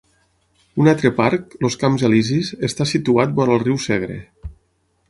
[0.83, 4.19] Un altre parc, els Camps Elisis, està situat vora el riu Segre.